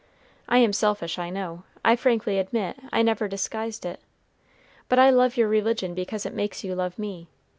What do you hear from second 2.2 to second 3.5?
admit, I never